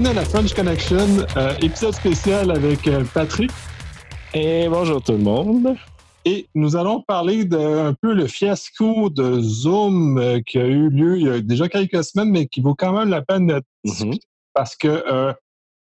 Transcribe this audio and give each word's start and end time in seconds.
bienvenue 0.00 0.18
à 0.18 0.22
la 0.22 0.24
French 0.24 0.54
Connection, 0.54 1.26
euh, 1.36 1.54
épisode 1.60 1.94
spécial 1.94 2.50
avec 2.50 2.86
euh, 2.88 3.04
Patrick. 3.12 3.50
Et 4.32 4.66
bonjour 4.68 5.02
tout 5.02 5.12
le 5.12 5.18
monde. 5.18 5.76
Et 6.24 6.46
nous 6.54 6.74
allons 6.76 7.02
parler 7.02 7.44
d'un 7.44 7.94
peu 8.00 8.14
le 8.14 8.26
fiasco 8.26 9.10
de 9.10 9.40
Zoom 9.42 10.18
euh, 10.18 10.40
qui 10.40 10.58
a 10.58 10.66
eu 10.66 10.88
lieu 10.88 11.18
il 11.18 11.26
y 11.26 11.28
a 11.28 11.40
déjà 11.40 11.68
quelques 11.68 12.02
semaines, 12.04 12.30
mais 12.30 12.46
qui 12.46 12.60
vaut 12.62 12.74
quand 12.74 12.92
même 12.92 13.08
la 13.10 13.20
peine 13.22 13.46
d'être 13.46 13.66
Mhm. 13.84 14.14
parce 14.54 14.74
que 14.76 15.04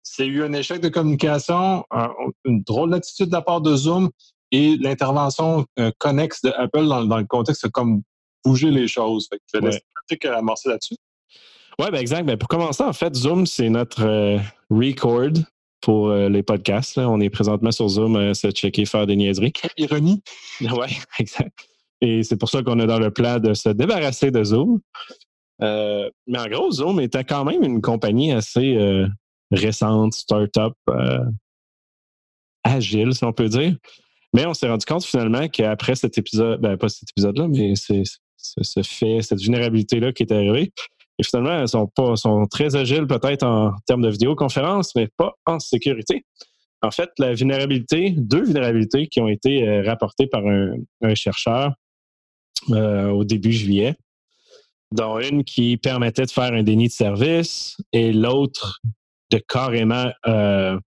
c'est 0.04 0.26
eu 0.28 0.44
un 0.44 0.54
échec 0.54 0.80
de 0.82 0.90
communication, 0.90 1.84
un- 1.92 2.10
une 2.46 2.62
drôle 2.64 2.92
d'attitude 2.92 3.28
de 3.28 3.34
la 3.34 3.42
part 3.42 3.62
de 3.62 3.76
Zoom 3.76 4.10
et 4.52 4.78
l'intervention 4.78 5.66
connexe 6.00 6.42
de 6.42 6.50
Apple 6.58 6.88
dans, 6.88 7.04
dans 7.06 7.18
le 7.18 7.26
contexte 7.26 7.66
de 7.66 7.70
comme 7.70 8.02
bouger 8.46 8.72
les 8.72 8.88
choses. 8.88 9.28
Fait 9.30 9.38
que 9.38 9.44
je 9.54 9.60
vais 9.60 9.66
Ouais. 9.66 9.72
laisser 9.72 9.84
Patrick 9.96 10.26
amorcer 10.26 10.70
là-dessus. 10.70 10.96
Ouais, 11.80 11.92
ben 11.92 12.00
exact. 12.00 12.26
Ben 12.26 12.38
pour 12.38 12.50
commencer, 12.50 12.84
en 12.84 12.94
fait, 12.94 13.14
Zoom, 13.16 13.46
c'est 13.46 13.70
notre 13.70 14.04
euh, 14.04 14.40
record 14.70 15.30
pour 15.82 16.10
euh, 16.10 16.28
les 16.28 16.44
podcasts. 16.44 16.96
là. 16.98 17.10
On 17.10 17.20
est 17.20 17.30
présentement 17.30 17.72
sur 17.72 17.88
Zoom, 17.88 18.16
euh, 18.16 18.34
se 18.34 18.50
checker, 18.50 18.86
faire 18.86 19.06
des 19.06 19.16
niaiseries. 19.16 19.52
Quelle 19.52 19.72
ironie. 19.78 20.22
Ouais, 20.62 20.90
exact. 21.20 21.52
Et 22.02 22.24
c'est 22.24 22.38
pour 22.38 22.50
ça 22.50 22.64
qu'on 22.64 22.80
est 22.80 22.88
dans 22.88 23.00
le 23.00 23.12
plan 23.12 23.40
de 23.40 23.54
se 23.54 23.70
débarrasser 23.70 24.32
de 24.32 24.44
Zoom. 24.44 24.80
Euh, 25.62 26.10
mais 26.28 26.40
en 26.40 26.48
gros, 26.48 26.72
Zoom 26.72 27.00
était 27.00 27.24
quand 27.24 27.46
même 27.46 27.64
une 27.64 27.82
compagnie 27.82 28.32
assez 28.32 28.78
récente, 29.52 30.14
start-up, 30.14 30.74
agile, 32.64 33.14
si 33.14 33.24
on 33.24 33.34
peut 33.34 33.50
dire. 33.50 33.76
Mais 34.34 34.46
on 34.46 34.54
s'est 34.54 34.68
rendu 34.68 34.86
compte 34.86 35.06
finalement 35.06 35.48
qu'après 35.48 35.96
cet 35.96 36.18
épisode, 36.18 36.60
ben 36.60 36.78
pas 36.78 36.90
cet 36.90 37.10
épisode-là, 37.12 37.48
mais 37.48 37.76
c'est 37.76 38.04
ce 38.06 38.18
ce 38.62 38.84
fait, 38.84 39.22
cette 39.22 39.42
vulnérabilité-là 39.42 40.12
qui 40.14 40.24
est 40.24 40.32
arrivée. 40.32 40.72
Et 41.20 41.24
finalement, 41.24 41.60
elles 41.60 41.68
sont, 41.68 41.88
pas, 41.88 42.16
sont 42.16 42.46
très 42.46 42.76
agiles 42.76 43.08
peut-être 43.08 43.44
en 43.44 43.74
termes 43.86 44.04
de 44.04 44.10
vidéoconférence, 44.10 44.94
mais 44.96 45.08
pas 45.18 45.34
en 45.46 45.60
sécurité. 45.60 46.26
En 46.82 46.92
fait, 46.92 47.10
la 47.18 47.34
vulnérabilité, 47.34 48.12
deux 48.12 48.44
vulnérabilités 48.44 49.08
qui 49.08 49.20
ont 49.20 49.28
été 49.28 49.68
euh, 49.68 49.84
rapportées 49.84 50.28
par 50.28 50.44
un, 50.46 51.16
chercheur 51.16 51.74
euh, 52.70 53.10
au 53.10 53.24
début 53.24 53.52
juillet, 53.52 53.96
dont 54.92 55.20
une 55.20 55.44
qui 55.44 55.78
permettait 55.78 56.26
de 56.26 56.32
faire 56.32 56.54
un 56.54 56.64
déni 56.64 56.88
de 56.88 56.94
service 56.94 57.78
et 57.94 58.14
l'autre 58.14 58.80
de 59.32 59.40
carrément 59.40 60.12
euh, 60.28 60.80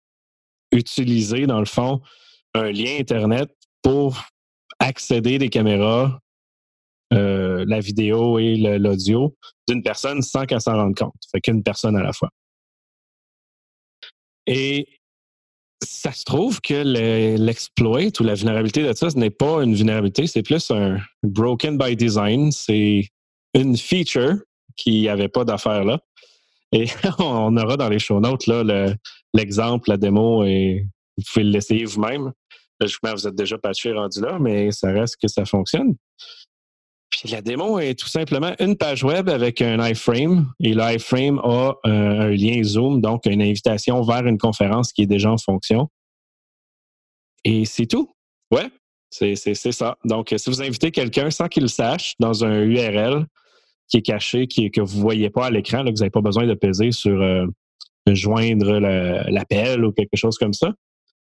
utiliser, 0.71 1.47
dans 1.47 1.59
le 1.59 1.67
fond, 1.67 2.01
un 2.55 2.71
lien 2.71 2.97
Internet 2.99 3.51
pour 3.83 4.23
accéder 4.79 5.39
des 5.39 5.49
caméras, 5.49 6.21
euh, 7.13 7.65
la 7.67 7.81
vidéo 7.81 8.39
et 8.39 8.57
l'audio 8.57 9.37
d'une 9.69 9.83
personne 9.83 10.23
sans 10.23 10.47
qu'elle 10.47 10.61
s'en 10.61 10.75
rende 10.75 10.97
compte. 10.97 11.15
Fait 11.31 11.41
qu'une 11.41 11.63
personne 11.63 11.97
à 11.97 12.03
la 12.03 12.13
fois. 12.13 12.31
Et 14.47 14.87
ça 15.83 16.13
se 16.13 16.25
trouve 16.25 16.61
que 16.61 16.75
le- 16.75 17.37
l'exploit 17.37 18.21
ou 18.21 18.25
la 18.25 18.35
vulnérabilité 18.35 18.83
de 18.83 18.93
ça, 18.93 19.11
ce 19.11 19.17
n'est 19.17 19.31
pas 19.31 19.63
une 19.63 19.75
vulnérabilité, 19.75 20.27
c'est 20.27 20.43
plus 20.43 20.71
un 20.71 20.99
broken 21.23 21.79
by 21.79 21.97
design. 21.97 22.53
C'est 22.53 23.09
une 23.55 23.77
feature 23.77 24.37
qui 24.77 25.05
n'avait 25.05 25.29
pas 25.29 25.45
d'affaire 25.45 25.85
là. 25.85 25.99
Et 26.73 26.87
on 27.19 27.57
aura 27.57 27.77
dans 27.77 27.89
les 27.89 27.99
show 27.99 28.21
notes 28.21 28.49
l'exemple, 29.35 29.91
la 29.91 29.97
démo, 29.97 30.45
et 30.45 30.87
vous 31.17 31.25
pouvez 31.33 31.45
l'essayer 31.45 31.85
vous-même. 31.85 32.33
Logiquement, 32.81 33.13
vous 33.13 33.27
êtes 33.27 33.35
déjà 33.35 33.59
patché 33.59 33.93
rendu 33.93 34.21
là, 34.21 34.39
mais 34.39 34.71
ça 34.71 34.91
reste 34.93 35.17
que 35.21 35.29
ça 35.29 35.45
fonctionne. 35.45 35.97
Puis 37.11 37.29
la 37.29 37.43
démo 37.43 37.79
est 37.81 37.99
tout 37.99 38.09
simplement 38.09 38.55
une 38.61 38.77
page 38.77 39.03
web 39.03 39.29
avec 39.29 39.61
un 39.61 39.85
iframe 39.87 40.53
et 40.61 40.75
l'iframe 40.75 41.41
a 41.41 41.75
euh, 41.87 42.21
un 42.21 42.31
lien 42.31 42.63
Zoom, 42.63 43.01
donc 43.01 43.27
une 43.27 43.43
invitation 43.43 44.01
vers 44.03 44.27
une 44.27 44.39
conférence 44.39 44.93
qui 44.93 45.03
est 45.03 45.07
déjà 45.07 45.31
en 45.31 45.39
fonction. 45.39 45.89
Et 47.45 47.65
c'est 47.65 47.87
tout. 47.87 48.13
Ouais, 48.53 48.71
c'est 49.11 49.35
ça. 49.35 49.99
Donc, 50.05 50.33
si 50.37 50.51
vous 50.51 50.63
invitez 50.63 50.93
quelqu'un 50.93 51.31
sans 51.31 51.49
qu'il 51.49 51.65
le 51.65 51.69
sache 51.69 52.15
dans 52.21 52.45
un 52.45 52.63
URL 52.63 53.27
qui 53.89 53.99
est 53.99 54.03
caché, 54.03 54.47
qui 54.47 54.71
que 54.71 54.81
vous 54.81 54.97
ne 54.97 55.03
voyez 55.03 55.31
pas 55.31 55.47
à 55.47 55.51
l'écran, 55.51 55.85
que 55.85 55.91
vous 55.91 55.97
n'avez 55.97 56.11
pas 56.11 56.21
besoin 56.21 56.47
de 56.47 56.55
peser 56.55 56.93
sur 56.93 57.21
euh, 57.21 57.47
joindre 58.07 58.79
l'appel 59.29 59.85
ou 59.85 59.93
quelque 59.93 60.17
chose 60.17 60.39
comme 60.39 60.53
ça, 60.53 60.73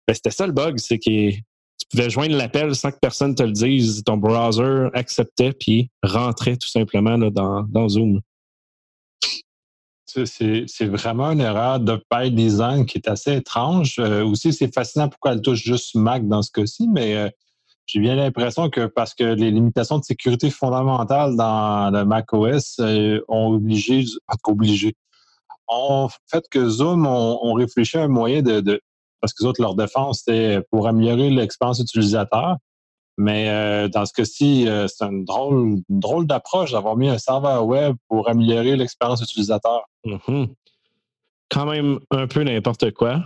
ben, 0.08 0.14
c'était 0.14 0.32
ça 0.32 0.48
le 0.48 0.54
bug, 0.54 0.80
c'est 0.80 0.98
que 0.98 1.32
tu 1.90 1.98
pouvais 1.98 2.10
joindre 2.10 2.36
l'appel 2.36 2.76
sans 2.76 2.92
que 2.92 2.98
personne 3.02 3.34
te 3.36 3.44
le 3.44 3.52
dise. 3.54 4.04
Ton 4.06 4.18
browser 4.18 4.88
acceptait 4.94 5.54
puis 5.54 5.90
rentrait 6.04 6.58
tout 6.58 6.68
simplement 6.70 7.18
dans, 7.18 7.90
Zoom. 7.90 8.22
C'est- 10.06 10.66
vraiment 10.86 11.32
une 11.32 11.42
erreur 11.42 11.80
de 11.80 12.02
by 12.12 12.32
design 12.32 12.86
qui 12.86 12.98
est 12.98 13.08
assez 13.08 13.36
étrange. 13.36 13.98
Euh, 14.00 14.26
aussi, 14.26 14.52
c'est 14.52 14.74
fascinant 14.74 15.10
pourquoi 15.10 15.34
elle 15.34 15.42
touche 15.42 15.62
juste 15.64 15.96
Mac 15.96 16.28
dans 16.28 16.42
ce 16.42 16.50
cas-ci, 16.52 16.88
mais 16.88 17.16
euh, 17.16 17.30
j'ai 17.86 18.00
bien 18.00 18.16
l'impression 18.16 18.70
que 18.70 18.88
parce 18.88 19.14
que 19.14 19.24
les 19.24 19.52
limitations 19.52 20.00
de 20.00 20.04
sécurité 20.04 20.50
fondamentales 20.50 21.36
dans 21.36 21.92
le 21.94 22.04
macOS 22.04 22.78
euh, 22.80 23.20
ont 23.28 23.54
obligé, 23.54 24.06
obligé, 24.46 24.96
ont 25.68 26.10
fait 26.32 26.44
que 26.50 26.68
Zoom 26.68 27.06
ont, 27.06 27.40
ont 27.44 27.54
réfléchi 27.54 27.98
à 27.98 28.04
un 28.04 28.08
moyen 28.08 28.42
de- 28.42 28.82
parce 29.22 29.34
que 29.34 29.46
autres, 29.46 29.62
leur 29.62 29.76
défense, 29.76 30.20
c'était 30.20 30.62
pour 30.72 30.88
améliorer 30.88 31.30
l'expérience 31.30 31.80
utilisateur. 31.80 32.58
Mais 33.18 33.50
euh, 33.50 33.88
dans 33.88 34.06
ce 34.06 34.14
cas-ci, 34.14 34.68
euh, 34.68 34.88
c'est 34.88 35.06
une 35.06 35.26
drôle, 35.26 35.78
drôle 35.90 36.28
d'approche 36.28 36.72
d'avoir 36.72 36.96
mis 36.96 37.10
un 37.10 37.18
serveur 37.18 37.66
web 37.66 37.96
pour 38.08 38.30
améliorer 38.30 38.76
l'expérience 38.76 39.22
utilisateur. 39.22 39.82
Mhm. 40.06 40.48
Quand 41.50 41.66
même 41.66 42.00
un 42.12 42.28
peu 42.28 42.44
n'importe 42.44 42.92
quoi. 42.92 43.24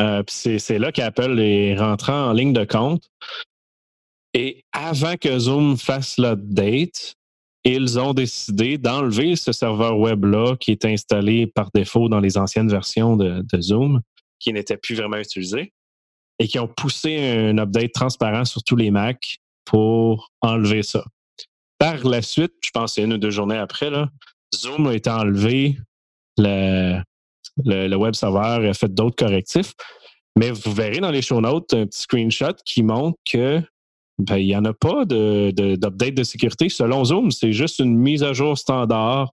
Euh, 0.00 0.22
c'est, 0.26 0.78
là 0.78 0.92
qu'Apple 0.92 1.38
est 1.38 1.76
rentré 1.76 2.12
en 2.12 2.32
ligne 2.32 2.52
de 2.52 2.64
compte. 2.64 3.08
Et 4.34 4.64
avant 4.72 5.16
que 5.16 5.38
Zoom 5.38 5.78
fasse 5.78 6.18
l'update, 6.18 7.14
ils 7.62 7.98
ont 7.98 8.12
décidé 8.12 8.76
d'enlever 8.76 9.36
ce 9.36 9.52
serveur 9.52 9.98
web-là 9.98 10.56
qui 10.56 10.72
est 10.72 10.84
installé 10.84 11.46
par 11.46 11.70
défaut 11.72 12.08
dans 12.08 12.20
les 12.20 12.36
anciennes 12.36 12.68
versions 12.68 13.16
de 13.16 13.60
Zoom, 13.60 14.02
qui 14.44 14.52
n'était 14.52 14.76
plus 14.76 14.94
vraiment 14.94 15.16
utilisé, 15.16 15.72
et 16.38 16.46
qui 16.46 16.58
ont 16.58 16.68
poussé 16.68 17.18
un 17.18 17.56
update 17.58 17.92
transparent 17.92 18.44
sur 18.44 18.62
tous 18.62 18.76
les 18.76 18.90
Macs 18.90 19.38
pour 19.64 20.30
enlever 20.42 20.82
ça. 20.82 21.04
Par 21.78 22.06
la 22.06 22.20
suite, 22.20 22.52
je 22.62 22.70
pense 22.70 22.94
que 22.94 23.00
une 23.00 23.14
ou 23.14 23.18
deux 23.18 23.30
journées 23.30 23.56
après, 23.56 23.88
là, 23.88 24.10
Zoom 24.54 24.86
a 24.86 24.94
été 24.94 25.08
enlevé, 25.08 25.78
le, 26.36 27.02
web 27.96 28.14
server 28.14 28.68
a 28.68 28.74
fait 28.74 28.92
d'autres 28.92 29.16
correctifs, 29.16 29.72
mais 30.36 30.50
vous 30.50 30.72
verrez 30.72 31.00
dans 31.00 31.10
les 31.10 31.22
show 31.22 31.40
notes 31.40 31.72
un 31.72 31.86
petit 31.86 32.02
screenshot 32.02 32.54
qui 32.66 32.82
montre 32.82 33.18
que 33.24 33.62
ben, 34.18 34.36
il 34.36 34.46
n'y 34.46 34.56
en 34.56 34.64
a 34.64 34.74
pas 34.74 35.04
d'update 35.04 36.14
de, 36.14 36.22
sécurité. 36.22 36.68
Selon 36.68 37.04
Zoom, 37.04 37.30
c'est 37.30 37.52
juste 37.52 37.78
une 37.80 37.96
mise 37.96 38.22
à 38.22 38.32
jour 38.32 38.56
standard. 38.58 39.32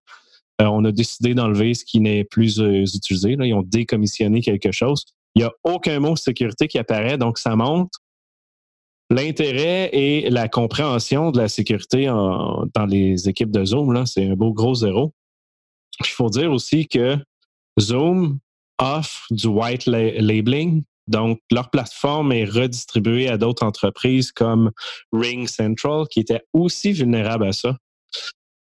Euh, 0.62 0.66
on 0.66 0.86
a 0.86 0.92
décidé 0.92 1.34
d'enlever 1.34 1.74
ce 1.74 1.84
qui 1.84 2.00
n'est 2.00 2.24
plus 2.24 2.60
euh, 2.60 2.84
utilisé. 2.84 3.36
Ils 3.40 3.54
ont 3.54 3.64
décommissionné 3.64 4.42
quelque 4.42 4.72
chose. 4.72 5.06
Il 5.36 5.40
n'y 5.42 5.46
a 5.46 5.52
aucun 5.64 6.00
mot 6.00 6.16
sécurité 6.16 6.68
qui 6.68 6.78
apparaît, 6.78 7.18
donc 7.18 7.38
ça 7.38 7.56
montre 7.56 8.00
l'intérêt 9.10 9.90
et 9.94 10.30
la 10.30 10.48
compréhension 10.48 11.32
de 11.32 11.38
la 11.38 11.48
sécurité 11.48 12.06
dans 12.06 12.86
les 12.88 13.28
équipes 13.28 13.52
de 13.52 13.66
Zoom. 13.66 14.06
C'est 14.06 14.30
un 14.30 14.36
beau 14.36 14.54
gros 14.54 14.76
zéro. 14.76 15.14
Il 16.00 16.08
faut 16.08 16.30
dire 16.30 16.52
aussi 16.52 16.88
que 16.88 17.18
Zoom 17.80 18.40
offre 18.80 19.26
du 19.32 19.48
white 19.48 19.86
la- 19.86 20.14
labeling. 20.14 20.84
Donc, 21.08 21.40
leur 21.52 21.70
plateforme 21.70 22.32
est 22.32 22.46
redistribuée 22.46 23.28
à 23.28 23.38
d'autres 23.38 23.66
entreprises 23.66 24.32
comme 24.32 24.72
Ring 25.12 25.48
Central, 25.48 26.08
qui 26.10 26.22
était 26.22 26.42
aussi 26.54 26.94
vulnérable 26.94 27.48
à 27.48 27.54
ça. 27.54 27.78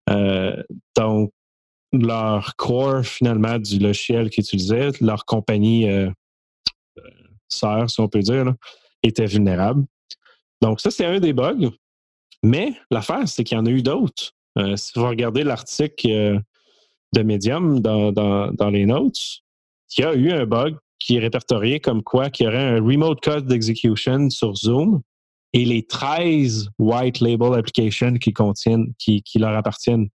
Euh, 0.10 0.62
donc, 0.96 1.32
leur 1.94 2.56
core, 2.56 3.04
finalement, 3.04 3.58
du 3.60 3.80
logiciel 3.80 4.30
qu'ils 4.30 4.44
utilisaient, 4.44 4.92
leur 5.02 5.26
compagnie 5.26 5.90
euh, 5.90 6.10
euh, 6.98 7.02
sœur, 7.48 7.90
si 7.90 8.00
on 8.00 8.08
peut 8.08 8.20
dire, 8.20 8.54
était 9.04 9.26
vulnérable. 9.26 9.86
Donc, 10.62 10.82
ça, 10.82 10.92
c'est 10.92 11.06
un 11.06 11.20
des 11.20 11.34
bugs. 11.34 11.72
Mais 12.44 12.74
l'affaire, 12.92 13.28
c'est 13.28 13.44
qu'il 13.44 13.58
y 13.58 13.60
en 13.60 13.66
a 13.66 13.70
eu 13.70 13.82
d'autres. 13.82 14.34
Euh, 14.58 14.76
si 14.76 14.92
vous 14.96 15.08
regardez 15.08 15.44
l'article 15.44 16.10
euh, 16.10 16.40
de 17.14 17.24
Medium 17.24 17.80
dans, 17.80 18.12
dans, 18.12 18.70
les 18.70 18.86
notes, 18.86 19.42
il 19.98 20.02
y 20.02 20.04
a 20.04 20.14
eu 20.14 20.32
un 20.32 20.46
bug 20.46 20.76
qui 21.00 21.18
est 21.18 21.20
répertorié 21.20 21.80
comme 21.80 22.04
quoi 22.04 22.30
qu'il 22.30 22.46
y 22.46 22.48
aurait 22.48 22.58
un 22.58 22.84
remote 22.84 23.22
code 23.22 23.46
d'execution 23.46 24.30
sur 24.30 24.56
Zoom 24.56 25.02
et 25.54 25.64
les 25.64 25.86
13 25.86 26.70
white 26.80 27.20
label 27.20 27.54
applications 27.54 28.16
qui 28.16 28.34
contiennent, 28.34 28.94
qui, 28.98 29.22
qui 29.22 29.40
leur 29.40 29.56
appartiennent. 29.56 30.10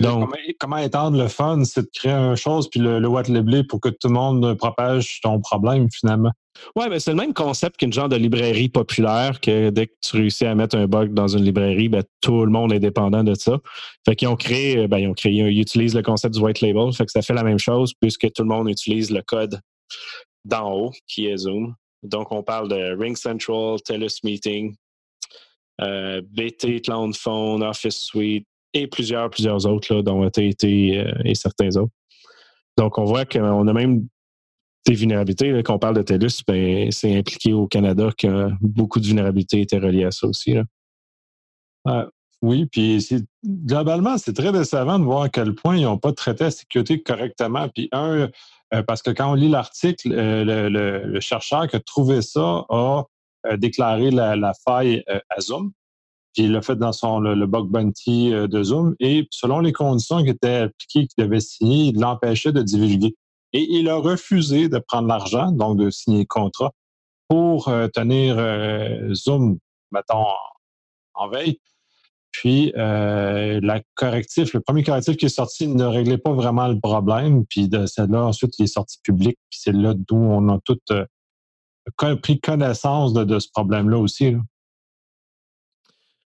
Donc, 0.00 0.30
comment, 0.30 0.42
comment, 0.58 0.76
étendre 0.78 1.18
le 1.18 1.28
fun, 1.28 1.64
c'est 1.64 1.82
de 1.82 1.90
créer 1.92 2.12
une 2.12 2.36
chose 2.36 2.68
puis 2.68 2.80
le, 2.80 2.98
le 2.98 3.08
white 3.08 3.28
label 3.28 3.66
pour 3.66 3.80
que 3.80 3.88
tout 3.88 4.08
le 4.08 4.14
monde 4.14 4.54
propage 4.54 5.20
ton 5.22 5.40
problème 5.40 5.88
finalement. 5.90 6.32
Ouais, 6.76 6.88
mais 6.88 7.00
c'est 7.00 7.10
le 7.10 7.16
même 7.16 7.34
concept 7.34 7.76
qu'une 7.78 7.92
genre 7.92 8.08
de 8.08 8.16
librairie 8.16 8.68
populaire 8.68 9.40
que 9.40 9.70
dès 9.70 9.88
que 9.88 9.94
tu 10.00 10.16
réussis 10.16 10.46
à 10.46 10.54
mettre 10.54 10.76
un 10.76 10.86
bug 10.86 11.12
dans 11.12 11.28
une 11.28 11.44
librairie, 11.44 11.88
ben, 11.88 12.04
tout 12.20 12.44
le 12.44 12.50
monde 12.50 12.72
est 12.72 12.80
dépendant 12.80 13.24
de 13.24 13.34
ça. 13.34 13.58
Fait 14.06 14.14
qu'ils 14.16 14.28
ont 14.28 14.36
créé, 14.36 14.86
ben, 14.86 14.98
ils 14.98 15.08
ont 15.08 15.14
créé, 15.14 15.32
ils 15.32 15.60
utilisent 15.60 15.94
le 15.94 16.02
concept 16.02 16.34
du 16.34 16.40
white 16.40 16.60
label. 16.60 16.92
Fait 16.92 17.04
que 17.04 17.12
ça 17.12 17.22
fait 17.22 17.34
la 17.34 17.42
même 17.42 17.58
chose 17.58 17.92
puisque 18.00 18.32
tout 18.32 18.42
le 18.42 18.48
monde 18.48 18.68
utilise 18.68 19.10
le 19.10 19.22
code 19.22 19.60
d'en 20.44 20.72
haut 20.72 20.92
qui 21.08 21.26
est 21.26 21.38
Zoom. 21.38 21.74
Donc, 22.02 22.32
on 22.32 22.42
parle 22.42 22.68
de 22.68 22.96
Ring 22.96 23.16
Central, 23.16 23.80
TELUS 23.82 24.20
Meeting, 24.24 24.76
euh, 25.80 26.20
BT, 26.22 26.82
Cloud 26.82 27.16
Phone, 27.16 27.62
Office 27.62 27.98
Suite 27.98 28.46
et 28.74 28.86
plusieurs, 28.86 29.30
plusieurs 29.30 29.66
autres, 29.66 29.94
là, 29.94 30.02
dont 30.02 30.22
AT&T 30.22 30.98
euh, 30.98 31.12
et 31.24 31.34
certains 31.34 31.76
autres. 31.76 31.92
Donc, 32.76 32.98
on 32.98 33.04
voit 33.04 33.24
qu'on 33.24 33.68
a 33.68 33.72
même 33.72 34.06
des 34.86 34.94
vulnérabilités. 34.94 35.62
Qu'on 35.62 35.78
parle 35.78 35.96
de 35.96 36.02
TELUS, 36.02 36.42
ben, 36.46 36.90
c'est 36.90 37.16
impliqué 37.16 37.52
au 37.52 37.66
Canada 37.66 38.10
que 38.16 38.50
beaucoup 38.60 39.00
de 39.00 39.06
vulnérabilités 39.06 39.60
étaient 39.60 39.78
reliées 39.78 40.04
à 40.04 40.10
ça 40.10 40.26
aussi. 40.26 40.54
Là. 41.86 42.08
oui, 42.42 42.66
puis 42.66 43.06
globalement, 43.44 44.18
c'est 44.18 44.34
très 44.34 44.52
décevant 44.52 44.98
de 44.98 45.04
voir 45.04 45.22
à 45.22 45.28
quel 45.28 45.54
point 45.54 45.76
ils 45.76 45.84
n'ont 45.84 45.98
pas 45.98 46.12
traité 46.12 46.44
la 46.44 46.50
sécurité 46.50 47.00
correctement. 47.00 47.68
Puis 47.68 47.88
un, 47.92 48.28
euh, 48.74 48.82
parce 48.82 49.02
que 49.02 49.10
quand 49.10 49.30
on 49.30 49.34
lit 49.34 49.48
l'article, 49.48 50.12
euh, 50.12 50.68
le, 50.68 51.20
chercheur 51.20 51.68
qui 51.68 51.76
a 51.76 51.80
trouvé 51.80 52.22
ça 52.22 52.64
a 52.68 53.04
euh, 53.46 53.56
déclaré 53.56 54.10
la, 54.10 54.52
faille 54.64 55.04
à 55.06 55.40
Zoom. 55.40 55.72
Puis 56.34 56.44
il 56.44 56.52
l'a 56.52 56.62
fait 56.62 56.76
dans 56.76 56.92
son, 56.92 57.20
le, 57.20 57.46
bug 57.46 57.68
bounty 57.68 58.30
de 58.30 58.62
Zoom. 58.62 58.94
Et 59.00 59.28
selon 59.30 59.60
les 59.60 59.72
conditions 59.72 60.22
qui 60.22 60.30
étaient 60.30 60.56
appliquées, 60.56 61.06
qu'il 61.06 61.24
devait 61.24 61.40
signer, 61.40 61.86
il 61.86 62.00
l'empêchait 62.00 62.52
de 62.52 62.60
divulguer. 62.62 63.14
Et 63.52 63.66
il 63.70 63.88
a 63.88 63.96
refusé 63.96 64.68
de 64.68 64.78
prendre 64.78 65.06
l'argent, 65.06 65.52
donc 65.52 65.78
de 65.78 65.90
signer 65.90 66.20
le 66.20 66.24
contrat, 66.24 66.72
pour 67.28 67.70
tenir 67.94 68.36
Zoom, 69.14 69.58
mettons, 69.92 70.26
en 71.14 71.28
veille. 71.28 71.60
Puis, 72.34 72.72
euh, 72.76 73.60
la 73.62 73.80
correctif, 73.94 74.54
le 74.54 74.60
premier 74.60 74.82
correctif 74.82 75.16
qui 75.16 75.26
est 75.26 75.28
sorti 75.28 75.68
ne 75.68 75.84
réglait 75.84 76.18
pas 76.18 76.32
vraiment 76.32 76.66
le 76.66 76.80
problème. 76.80 77.46
Puis, 77.46 77.68
de 77.68 77.86
celle-là, 77.86 78.24
ensuite, 78.24 78.58
il 78.58 78.64
est 78.64 78.66
sorti 78.66 78.98
public. 79.04 79.38
Puis, 79.48 79.60
c'est 79.62 79.72
là 79.72 79.94
d'où 79.96 80.16
on 80.16 80.48
a 80.48 80.58
tout 80.64 80.80
euh, 80.90 81.06
pris 82.16 82.40
connaissance 82.40 83.12
de, 83.12 83.38
ce 83.38 83.48
problème-là 83.54 83.98
aussi. 83.98 84.34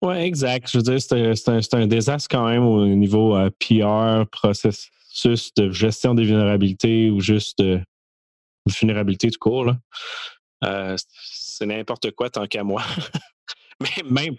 Oui, 0.01 0.15
exact. 0.15 0.69
Je 0.71 0.77
veux 0.77 0.83
dire, 0.83 1.01
c'est 1.01 1.73
un, 1.73 1.87
désastre 1.87 2.27
quand 2.29 2.47
même 2.47 2.63
au 2.63 2.85
niveau 2.87 3.35
euh, 3.35 3.49
PR, 3.59 4.27
processus 4.31 5.53
de 5.55 5.71
gestion 5.71 6.15
des 6.15 6.23
vulnérabilités 6.23 7.09
ou 7.09 7.19
juste 7.19 7.59
de 7.59 7.79
vulnérabilité 8.67 9.29
tout 9.29 9.39
court. 9.39 9.73
c'est 10.61 11.65
n'importe 11.65 12.11
quoi 12.11 12.29
tant 12.29 12.47
qu'à 12.47 12.63
moi. 12.63 12.83
Mais 13.79 14.09
même, 14.09 14.35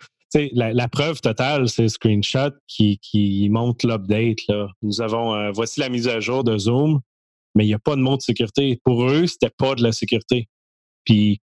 la, 0.53 0.89
preuve 0.89 1.21
totale, 1.21 1.69
c'est 1.69 1.83
le 1.83 1.89
screenshot 1.89 2.51
qui, 2.67 2.99
qui 2.99 3.49
montre 3.51 3.87
l'update. 3.87 4.39
Nous 4.83 5.01
avons, 5.01 5.35
euh, 5.35 5.51
voici 5.53 5.81
la 5.81 5.89
mise 5.89 6.09
à 6.09 6.21
jour 6.21 6.45
de 6.45 6.57
Zoom, 6.59 7.01
mais 7.55 7.65
il 7.65 7.69
n'y 7.69 7.75
a 7.75 7.79
pas 7.79 7.97
de 7.97 8.01
mot 8.01 8.17
de 8.17 8.23
sécurité. 8.23 8.81
Pour 8.85 9.05
eux, 9.09 9.27
c'était 9.27 9.51
pas 9.51 9.75
de 9.75 9.83
la 9.83 9.93
sécurité. 9.93 10.49
Puis, 11.05 11.41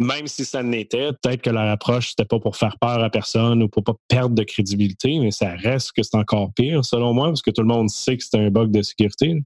même 0.00 0.26
si 0.26 0.44
ça 0.44 0.62
n'était, 0.62 1.12
peut-être 1.12 1.42
que 1.42 1.50
leur 1.50 1.68
approche, 1.68 2.10
c'était 2.10 2.24
pas 2.24 2.40
pour 2.40 2.56
faire 2.56 2.76
peur 2.80 3.04
à 3.04 3.10
personne 3.10 3.62
ou 3.62 3.68
pour 3.68 3.84
pas 3.84 3.94
perdre 4.08 4.34
de 4.34 4.42
crédibilité, 4.42 5.18
mais 5.20 5.30
ça 5.30 5.50
reste 5.50 5.92
que 5.92 6.02
c'est 6.02 6.16
encore 6.16 6.52
pire, 6.54 6.84
selon 6.84 7.14
moi, 7.14 7.28
parce 7.28 7.42
que 7.42 7.50
tout 7.50 7.62
le 7.62 7.68
monde 7.68 7.88
sait 7.88 8.16
que 8.16 8.24
c'est 8.24 8.38
un 8.38 8.50
bug 8.50 8.70
de 8.70 8.82
sécurité. 8.82 9.42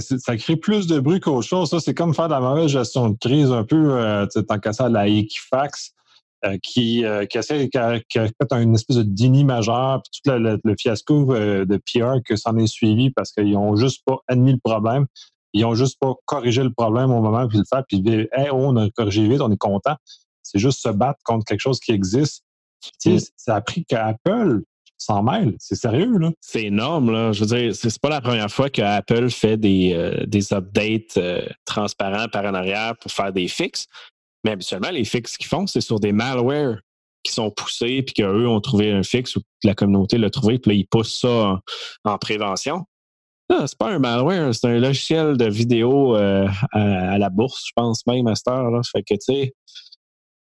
ça 0.00 0.36
crée 0.36 0.56
plus 0.56 0.86
de 0.86 0.98
bruit 0.98 1.20
qu'autre 1.20 1.46
chose. 1.46 1.70
Ça, 1.70 1.80
c'est 1.80 1.94
comme 1.94 2.14
faire 2.14 2.28
de 2.28 2.32
la 2.32 2.40
mauvaise 2.40 2.70
gestion 2.70 3.10
de 3.10 3.18
crise, 3.18 3.52
un 3.52 3.64
peu, 3.64 3.92
euh, 3.92 4.26
tant 4.26 4.58
qu'à 4.58 4.72
ça, 4.72 4.88
la 4.88 5.06
Equifax. 5.06 5.94
Euh, 6.46 6.56
qui, 6.62 7.04
euh, 7.04 7.26
qui, 7.26 7.36
a, 7.36 7.42
fait 7.42 7.68
une 8.52 8.74
espèce 8.74 8.96
de 8.96 9.02
déni 9.02 9.44
majeur, 9.44 10.00
puis 10.02 10.22
tout 10.24 10.30
le, 10.32 10.74
fiasco 10.78 11.34
euh, 11.34 11.66
de 11.66 11.76
PR 11.76 12.22
que 12.24 12.34
s'en 12.34 12.56
est 12.56 12.66
suivi 12.66 13.10
parce 13.10 13.30
qu'ils 13.30 13.52
n'ont 13.52 13.76
juste 13.76 14.02
pas 14.06 14.16
admis 14.26 14.52
le 14.52 14.58
problème. 14.58 15.06
Ils 15.52 15.62
n'ont 15.62 15.74
juste 15.74 15.98
pas 16.00 16.14
corrigé 16.26 16.62
le 16.62 16.72
problème 16.72 17.10
au 17.10 17.20
moment 17.20 17.44
où 17.44 17.48
ils 17.52 17.58
le 17.58 17.64
font, 17.68 17.82
puis 17.88 18.02
hey, 18.32 18.48
oh, 18.50 18.56
on 18.56 18.76
a 18.76 18.90
corrigé 18.90 19.26
vite, 19.28 19.40
on 19.40 19.50
est 19.50 19.58
content. 19.58 19.96
C'est 20.42 20.58
juste 20.58 20.80
se 20.80 20.88
battre 20.88 21.20
contre 21.24 21.44
quelque 21.44 21.60
chose 21.60 21.80
qui 21.80 21.92
existe. 21.92 22.44
Tu 23.00 23.18
sais, 23.18 23.32
ça 23.36 23.56
a 23.56 23.60
pris 23.60 23.84
qu'Apple 23.84 24.62
s'en 24.96 25.22
mêle. 25.22 25.54
C'est 25.58 25.74
sérieux, 25.74 26.18
là. 26.18 26.30
C'est 26.40 26.64
énorme, 26.64 27.10
là. 27.10 27.32
Je 27.32 27.40
veux 27.44 27.46
dire, 27.46 27.74
c'est 27.74 28.00
pas 28.00 28.08
la 28.08 28.20
première 28.20 28.50
fois 28.50 28.70
qu'Apple 28.70 29.30
fait 29.30 29.56
des, 29.56 30.24
des 30.26 30.52
updates 30.52 31.18
transparents 31.64 32.28
par 32.28 32.44
en 32.44 32.54
arrière 32.54 32.96
pour 32.96 33.10
faire 33.10 33.32
des 33.32 33.48
fixes. 33.48 33.86
Mais 34.44 34.52
habituellement, 34.52 34.90
les 34.90 35.04
fixes 35.04 35.36
qu'ils 35.36 35.48
font, 35.48 35.66
c'est 35.66 35.80
sur 35.80 36.00
des 36.00 36.12
malwares 36.12 36.78
qui 37.22 37.32
sont 37.32 37.50
poussés, 37.50 38.02
puis 38.02 38.14
qu'eux 38.14 38.48
ont 38.48 38.60
trouvé 38.60 38.92
un 38.92 39.02
fixe 39.02 39.36
ou 39.36 39.40
que 39.40 39.46
la 39.64 39.74
communauté 39.74 40.16
l'a 40.18 40.30
trouvé, 40.30 40.58
puis 40.58 40.70
là, 40.70 40.74
ils 40.76 40.86
poussent 40.86 41.20
ça 41.20 41.60
en, 42.04 42.18
prévention. 42.18 42.84
Non, 43.50 43.66
c'est 43.66 43.76
pas 43.76 43.90
un 43.90 43.98
malware, 43.98 44.54
c'est 44.54 44.68
un 44.68 44.78
logiciel 44.78 45.36
de 45.36 45.46
vidéo 45.46 46.16
euh, 46.16 46.46
à, 46.70 47.18
la 47.18 47.30
bourse, 47.30 47.64
je 47.66 47.72
pense 47.74 48.06
même 48.06 48.28
à 48.28 48.36
cette 48.36 48.46
heure. 48.46 48.70
Là. 48.70 48.80
Fait 48.90 49.02
que, 49.02 49.14
tu 49.14 49.20
sais, 49.20 49.54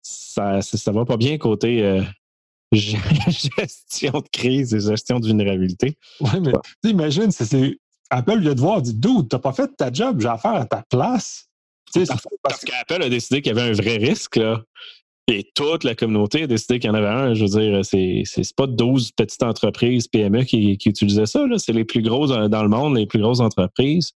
ça, 0.02 0.60
ça 0.60 0.92
va 0.92 1.06
pas 1.06 1.16
bien 1.16 1.38
côté 1.38 1.82
euh, 1.82 2.02
gestion 2.72 4.12
de 4.12 4.28
crise 4.30 4.74
et 4.74 4.80
gestion 4.80 5.20
de 5.20 5.26
vulnérabilité. 5.26 5.96
Oui, 6.20 6.40
mais 6.42 6.52
imagine, 6.90 7.30
c'est 7.30 7.78
Apple 8.10 8.40
vient 8.40 8.54
de 8.54 8.60
voir, 8.60 8.82
dit 8.82 8.94
Dude, 8.94 9.28
t'as 9.30 9.38
pas 9.38 9.52
fait 9.52 9.74
ta 9.74 9.90
job, 9.90 10.20
j'ai 10.20 10.28
affaire 10.28 10.54
à 10.54 10.66
ta 10.66 10.84
place. 10.90 11.46
Parce, 12.42 12.64
qu'Apple 12.66 13.02
a 13.02 13.08
décidé 13.08 13.40
qu'il 13.40 13.56
y 13.56 13.58
avait 13.58 13.70
un 13.70 13.72
vrai 13.72 13.96
risque, 13.96 14.36
là. 14.36 14.62
Et 15.30 15.44
toute 15.54 15.84
la 15.84 15.94
communauté 15.94 16.44
a 16.44 16.46
décidé 16.46 16.78
qu'il 16.78 16.88
y 16.88 16.90
en 16.90 16.94
avait 16.94 17.06
un. 17.06 17.34
Je 17.34 17.44
veux 17.44 17.60
dire, 17.60 17.84
c'est, 17.84 18.22
c'est 18.24 18.56
pas 18.56 18.66
12 18.66 19.12
petites 19.12 19.42
entreprises 19.42 20.08
PME 20.08 20.44
qui, 20.44 20.78
utilisaient 20.86 21.26
ça. 21.26 21.44
C'est 21.58 21.74
les 21.74 21.84
plus 21.84 22.00
grosses 22.00 22.30
dans 22.30 22.62
le 22.62 22.68
monde, 22.68 22.96
les 22.96 23.06
plus 23.06 23.20
grosses 23.20 23.40
entreprises 23.40 24.12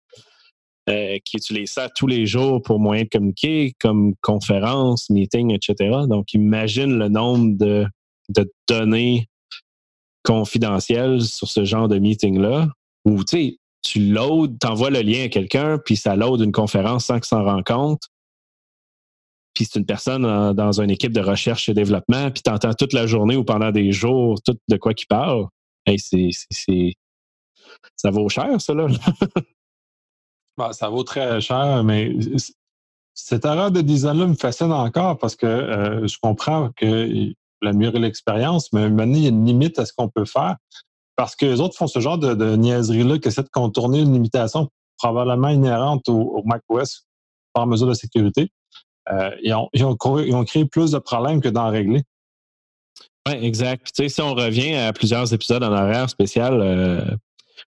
euh, 0.88 1.18
qui 1.24 1.36
utilisent 1.36 1.72
ça 1.72 1.88
tous 1.88 2.06
les 2.06 2.26
jours 2.26 2.62
pour 2.62 2.78
moyen 2.78 3.02
de 3.02 3.08
communiquer, 3.08 3.74
comme 3.80 4.14
conférences, 4.22 5.10
meetings, 5.10 5.52
etc. 5.52 5.96
Donc, 6.08 6.32
imagine 6.32 6.96
le 6.96 7.08
nombre 7.08 7.58
de, 7.58 7.86
de 8.28 8.50
données 8.68 9.26
confidentielles 10.22 11.22
sur 11.22 11.48
ce 11.48 11.64
genre 11.64 11.88
de 11.88 11.98
meeting-là. 11.98 12.68
Où, 13.04 13.24
tu 13.24 13.36
sais, 13.36 13.56
tu 13.82 13.98
loads, 14.12 14.48
t'envoies 14.60 14.90
le 14.90 15.00
lien 15.00 15.24
à 15.24 15.28
quelqu'un, 15.28 15.78
puis 15.84 15.96
ça 15.96 16.14
load 16.14 16.40
une 16.40 16.52
conférence 16.52 17.06
sans 17.06 17.14
qu'il 17.14 17.24
s'en 17.24 17.42
rende 17.42 17.64
compte. 17.64 18.02
Puis 19.54 19.64
c'est 19.64 19.78
une 19.78 19.86
personne 19.86 20.22
dans 20.54 20.80
une 20.80 20.90
équipe 20.90 21.12
de 21.12 21.20
recherche 21.20 21.68
et 21.68 21.74
développement, 21.74 22.30
puis 22.30 22.42
tu 22.42 22.50
entends 22.50 22.72
toute 22.72 22.92
la 22.92 23.06
journée 23.06 23.36
ou 23.36 23.44
pendant 23.44 23.70
des 23.70 23.92
jours 23.92 24.40
tout 24.44 24.56
de 24.68 24.76
quoi 24.76 24.94
qu'il 24.94 25.08
parle. 25.08 25.46
Hey, 25.86 25.98
c'est, 25.98 26.30
ça 27.96 28.10
vaut 28.10 28.28
cher, 28.28 28.60
ça, 28.60 28.74
là. 28.74 28.86
Bah, 30.56 30.74
ça 30.74 30.90
vaut 30.90 31.04
très 31.04 31.40
cher, 31.40 31.82
mais 31.84 32.12
cette 33.14 33.46
erreur 33.46 33.70
de 33.70 33.80
design-là 33.80 34.26
me 34.26 34.34
fascine 34.34 34.72
encore 34.72 35.16
parce 35.16 35.34
que 35.34 35.46
euh, 35.46 36.06
je 36.06 36.18
comprends 36.20 36.70
que 36.76 37.32
l'améliorer 37.62 37.98
l'expérience, 37.98 38.72
mais 38.72 38.90
maintenant, 38.90 39.14
il 39.14 39.22
y 39.22 39.26
a 39.26 39.30
une 39.30 39.46
limite 39.46 39.78
à 39.78 39.86
ce 39.86 39.92
qu'on 39.92 40.08
peut 40.08 40.24
faire 40.24 40.56
parce 41.16 41.36
que 41.36 41.44
les 41.44 41.60
autres 41.60 41.76
font 41.76 41.86
ce 41.86 42.00
genre 42.00 42.18
de, 42.18 42.56
niaiserie-là 42.56 43.18
qui 43.18 43.28
essaient 43.28 43.42
de 43.42 43.50
contourner 43.50 44.00
une 44.00 44.12
limitation 44.12 44.70
probablement 44.98 45.48
inhérente 45.48 46.08
au, 46.08 46.42
macOS 46.44 47.06
par 47.52 47.66
mesure 47.66 47.88
de 47.88 47.94
sécurité. 47.94 48.50
Euh, 49.12 49.30
ils, 49.42 49.84
ont, 49.84 50.44
créé, 50.44 50.64
plus 50.64 50.92
de 50.92 50.98
problèmes 50.98 51.40
que 51.40 51.48
d'en 51.48 51.70
régler. 51.70 52.02
Oui, 53.28 53.34
exact. 53.42 54.08
si 54.08 54.20
on 54.20 54.34
revient 54.34 54.74
à 54.74 54.92
plusieurs 54.92 55.32
épisodes 55.32 55.62
en 55.62 55.72
arrière 55.72 56.08
spécial, 56.08 56.60
euh, 56.60 57.04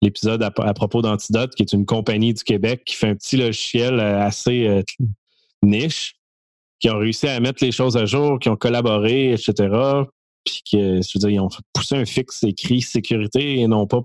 l'épisode 0.03 0.43
à, 0.43 0.51
propos 0.75 1.03
d'Antidote, 1.03 1.55
qui 1.55 1.63
est 1.63 1.73
une 1.73 1.87
compagnie 1.87 2.35
du 2.35 2.43
Québec 2.43 2.83
qui 2.85 2.97
fait 2.97 3.09
un 3.09 3.15
petit 3.15 3.37
logiciel 3.37 4.01
euh, 4.01 4.21
assez 4.21 4.83
niche, 5.63 6.17
qui 6.81 6.91
ont 6.91 6.99
réussi 6.99 7.29
à 7.29 7.39
mettre 7.41 7.65
les 7.65 7.73
choses 7.73 7.97
à 7.97 8.07
jour, 8.07 8.39
qui 8.39 8.49
ont 8.49 8.57
collaboré, 8.57 9.33
etc 9.33 10.05
puis 10.45 10.63
que, 10.71 10.79
je 11.03 11.11
veux 11.13 11.19
dire, 11.19 11.31
ils 11.31 11.41
ont 11.41 11.49
poussé 11.73 11.97
un 11.97 12.05
fixe 12.05 12.45
écrit 12.45 12.81
sécurité 12.81 13.59
et 13.59 13.67
non 13.67 13.89
pas 13.89 14.01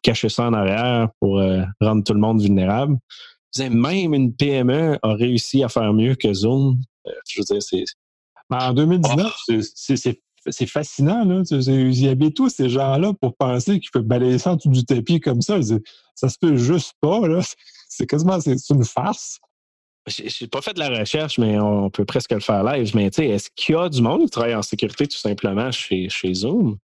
caché 0.00 0.30
ça 0.30 0.44
en 0.44 0.54
arrière 0.54 1.10
pour 1.20 1.38
rendre 1.82 2.02
tout 2.02 2.14
le 2.14 2.18
monde 2.18 2.40
vulnérable. 2.40 2.96
Même 3.58 4.14
une 4.14 4.34
PME 4.34 4.98
a 5.02 5.14
réussi 5.14 5.62
à 5.62 5.68
faire 5.68 5.92
mieux 5.92 6.14
que 6.14 6.32
Zoom. 6.32 6.80
Euh, 7.06 7.12
je 7.28 7.40
veux 7.40 7.44
dire, 7.44 7.62
c'est. 7.62 7.84
En 8.50 8.72
2019, 8.72 9.34
c'est 10.50 10.66
fascinant. 10.66 11.24
Là. 11.24 11.42
Il 11.50 12.00
y 12.00 12.08
avait 12.08 12.30
tous 12.30 12.48
ces 12.48 12.68
gens-là 12.68 13.12
pour 13.20 13.36
penser 13.36 13.80
qu'ils 13.80 13.90
peuvent 13.90 14.02
balayer 14.02 14.38
ça 14.38 14.52
en 14.52 14.56
dessous 14.56 14.70
du 14.70 14.84
tapis 14.84 15.20
comme 15.20 15.42
ça? 15.42 15.58
Ça 16.14 16.28
se 16.28 16.38
peut 16.38 16.56
juste 16.56 16.92
pas. 17.00 17.20
C'est 17.88 18.06
quasiment 18.06 18.38
une 18.38 18.84
farce. 18.84 19.40
J'ai 20.06 20.46
pas 20.46 20.60
fait 20.60 20.74
de 20.74 20.78
la 20.78 20.88
recherche, 20.88 21.38
mais 21.38 21.58
on 21.58 21.90
peut 21.90 22.04
presque 22.04 22.30
le 22.30 22.40
faire 22.40 22.62
live. 22.62 22.94
Mais 22.94 23.10
tu 23.10 23.16
sais, 23.16 23.28
est-ce 23.28 23.50
qu'il 23.54 23.74
y 23.74 23.78
a 23.78 23.88
du 23.88 24.00
monde 24.00 24.22
qui 24.22 24.30
travaille 24.30 24.54
en 24.54 24.62
sécurité 24.62 25.08
tout 25.08 25.16
simplement 25.16 25.72
chez, 25.72 26.08
chez 26.08 26.32
Zoom? 26.32 26.78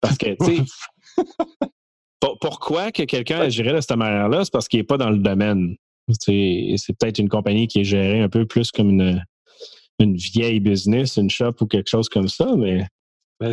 Parce 0.00 0.18
que, 0.18 0.34
tu 0.44 0.56
sais, 0.56 0.64
pourquoi 2.40 2.92
que 2.92 3.02
quelqu'un 3.02 3.40
agirait 3.40 3.74
de 3.74 3.80
cette 3.80 3.96
manière-là? 3.96 4.44
C'est 4.44 4.52
parce 4.52 4.68
qu'il 4.68 4.80
n'est 4.80 4.84
pas 4.84 4.98
dans 4.98 5.10
le 5.10 5.18
domaine. 5.18 5.76
C'est 6.20 6.76
peut-être 6.98 7.18
une 7.18 7.28
compagnie 7.28 7.68
qui 7.68 7.80
est 7.80 7.84
gérée 7.84 8.20
un 8.20 8.28
peu 8.28 8.46
plus 8.46 8.70
comme 8.70 8.90
une, 8.90 9.24
une 9.98 10.16
vieille 10.16 10.60
business, 10.60 11.16
une 11.16 11.30
shop 11.30 11.54
ou 11.60 11.66
quelque 11.66 11.88
chose 11.88 12.08
comme 12.08 12.28
ça, 12.28 12.54
mais. 12.56 12.86
mais, 13.40 13.52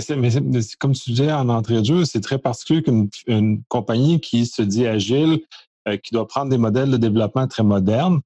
comme 0.79 0.93
tu 0.93 1.11
disais 1.11 1.31
en 1.31 1.49
entrée 1.49 1.79
de 1.79 1.85
jeu, 1.85 2.05
c'est 2.05 2.21
très 2.21 2.39
particulier 2.39 2.83
qu'une 2.83 3.63
compagnie 3.69 4.19
qui 4.19 4.45
se 4.45 4.61
dit 4.61 4.85
agile, 4.88 5.39
euh, 5.88 5.97
qui 5.97 6.13
doit 6.13 6.27
prendre 6.27 6.49
des 6.49 6.57
modèles 6.57 6.91
de 6.91 6.97
développement 6.97 7.47
très 7.47 7.63
modernes, 7.63 8.21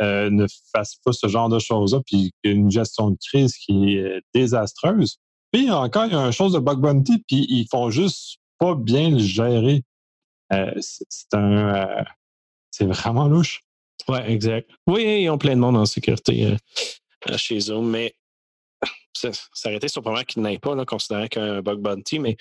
euh, 0.00 0.30
ne 0.30 0.46
fasse 0.74 0.96
pas 1.04 1.12
ce 1.12 1.26
genre 1.28 1.48
de 1.48 1.58
choses-là, 1.58 2.00
puis 2.06 2.32
une 2.42 2.70
gestion 2.70 3.10
de 3.10 3.18
crise 3.24 3.54
qui 3.56 3.96
est 3.96 4.22
désastreuse. 4.34 5.18
Puis 5.52 5.70
encore, 5.70 6.06
il 6.06 6.12
y 6.12 6.14
a 6.14 6.26
une 6.26 6.32
chose 6.32 6.52
de 6.52 6.58
bug 6.58 6.78
bounty, 6.78 7.22
puis 7.26 7.46
ils 7.48 7.66
font 7.70 7.90
juste 7.90 8.39
pas 8.60 8.74
bien 8.76 9.10
le 9.10 9.18
gérer. 9.18 9.82
Euh, 10.52 10.72
c'est 10.78 11.34
un, 11.34 12.04
c'est 12.70 12.86
vraiment 12.86 13.26
louche. 13.26 13.62
Ouais, 14.08 14.30
exact. 14.30 14.70
Oui, 14.86 15.22
ils 15.22 15.30
ont 15.30 15.38
plein 15.38 15.54
de 15.54 15.60
monde 15.60 15.76
en 15.76 15.86
sécurité 15.86 16.56
chez 17.36 17.58
eux, 17.70 17.80
mais 17.80 18.14
aurait 19.68 19.76
été 19.76 19.88
surprenant 19.88 20.22
qu'ils 20.22 20.42
n'aient 20.42 20.58
pas, 20.58 20.74
là, 20.74 20.84
considérant 20.84 21.26
qu'un 21.26 21.60
bug 21.60 21.80
bounty, 21.80 22.18
mais 22.18 22.36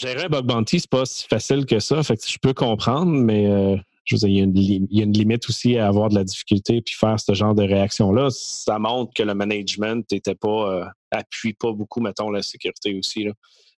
dirais 0.00 0.24
un 0.24 0.28
bug 0.28 0.46
bounty, 0.46 0.80
c'est 0.80 0.90
pas 0.90 1.04
si 1.06 1.26
facile 1.26 1.66
que 1.66 1.80
ça. 1.80 2.02
Fait 2.02 2.16
que 2.16 2.28
je 2.28 2.38
peux 2.38 2.54
comprendre, 2.54 3.10
mais 3.10 3.80
je 4.10 4.16
veux 4.16 4.28
dire, 4.28 4.44
il 4.54 4.86
y, 4.90 5.00
a 5.00 5.04
une, 5.04 5.12
limite 5.12 5.48
aussi 5.48 5.76
à 5.76 5.86
avoir 5.86 6.08
de 6.08 6.14
la 6.14 6.24
difficulté 6.24 6.82
puis 6.82 6.94
faire 6.94 7.18
ce 7.18 7.32
genre 7.32 7.54
de 7.54 7.62
réaction-là. 7.62 8.28
Ça 8.30 8.78
montre 8.78 9.12
que 9.14 9.22
le 9.22 9.34
management 9.34 10.04
n'était 10.10 10.34
pas, 10.34 10.72
euh, 10.72 10.84
appuie 11.10 11.52
pas 11.52 11.72
beaucoup, 11.72 12.00
mettons, 12.00 12.30
la 12.30 12.42
sécurité 12.42 12.98
aussi. 12.98 13.26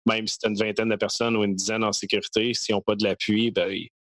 Même 0.07 0.27
si 0.27 0.39
tu 0.39 0.47
as 0.47 0.51
une 0.51 0.57
vingtaine 0.57 0.89
de 0.89 0.97
personnes 0.97 1.37
ou 1.37 1.45
une 1.45 1.55
dizaine 1.55 1.85
en 1.85 1.93
sécurité, 1.93 2.55
s'ils 2.55 2.75
n'ont 2.75 2.81
pas 2.81 2.95
de 2.95 3.05
l'appui, 3.05 3.51
ben, 3.51 3.71